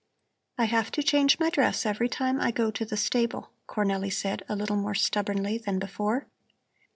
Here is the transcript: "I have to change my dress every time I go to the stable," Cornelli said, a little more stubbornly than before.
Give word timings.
"I 0.57 0.65
have 0.65 0.89
to 0.93 1.03
change 1.03 1.37
my 1.37 1.51
dress 1.51 1.85
every 1.85 2.09
time 2.09 2.41
I 2.41 2.49
go 2.49 2.71
to 2.71 2.83
the 2.85 2.97
stable," 2.97 3.51
Cornelli 3.67 4.11
said, 4.11 4.41
a 4.49 4.55
little 4.55 4.75
more 4.77 4.95
stubbornly 4.95 5.59
than 5.59 5.77
before. 5.77 6.25